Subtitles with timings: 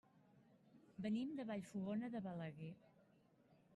[1.05, 2.75] Venim de Vallfogona de Balaguer.